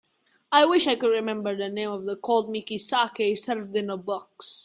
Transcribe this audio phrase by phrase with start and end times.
[0.51, 3.97] I wish I could remember the name of the cold milky saké served in a
[3.97, 4.59] box.